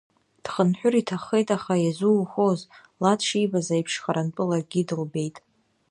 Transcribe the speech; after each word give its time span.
Дхынҳәыр 0.43 0.93
иҭаххеит, 1.01 1.49
аха 1.57 1.73
иазуухоз, 1.79 2.59
ла 3.01 3.13
дшибаз 3.19 3.67
аиԥш 3.75 3.93
харантәы 4.03 4.43
ларгьы 4.49 4.81
дылбеит. 4.87 5.37